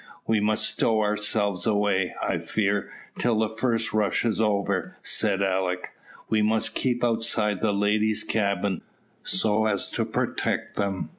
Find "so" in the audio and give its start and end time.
9.23-9.67